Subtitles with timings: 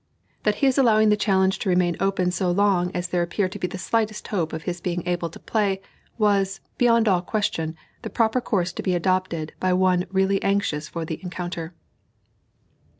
[0.41, 4.29] That his allowing the challenge to remain open so long as there appeared the slightest
[4.29, 5.79] hope of his being able to play,
[6.17, 11.05] was, beyond all question, the proper course to be adopted by one really anxious for
[11.05, 11.75] the encounter."